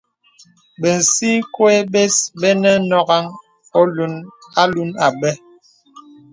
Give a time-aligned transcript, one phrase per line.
[0.81, 3.25] Bə̀sikwe bes bə̄ nə̀ nɔ̀ghaŋ
[4.61, 5.37] alūn nə̀ bès.